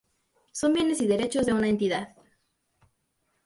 Son 0.51 0.73
bienes 0.73 0.99
y 0.99 1.05
derechos 1.05 1.45
de 1.45 1.53
una 1.53 1.67
entidad. 1.69 2.15